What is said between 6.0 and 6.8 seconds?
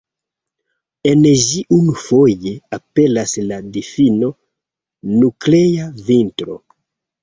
Vintro.